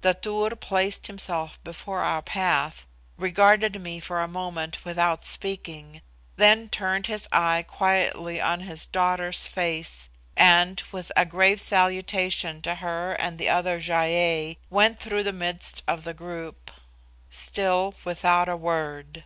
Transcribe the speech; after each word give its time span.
The 0.00 0.14
Tur 0.14 0.56
placed 0.56 1.08
himself 1.08 1.62
before 1.62 2.00
our 2.00 2.22
path, 2.22 2.86
regarded 3.18 3.82
me 3.82 4.00
for 4.00 4.22
a 4.22 4.26
moment 4.26 4.82
without 4.82 5.26
speaking, 5.26 6.00
then 6.36 6.70
turned 6.70 7.06
his 7.06 7.28
eye 7.30 7.66
quietly 7.68 8.40
on 8.40 8.60
his 8.60 8.86
daughter's 8.86 9.46
face, 9.46 10.08
and, 10.38 10.82
with 10.90 11.12
a 11.18 11.26
grave 11.26 11.60
salutation 11.60 12.62
to 12.62 12.76
her 12.76 13.12
and 13.12 13.36
the 13.38 13.50
other 13.50 13.78
Gy 13.78 13.92
ei, 13.92 14.58
went 14.70 15.00
through 15.00 15.24
the 15.24 15.34
midst 15.34 15.82
of 15.86 16.04
the 16.04 16.14
group, 16.14 16.70
still 17.28 17.94
without 18.06 18.48
a 18.48 18.56
word. 18.56 19.24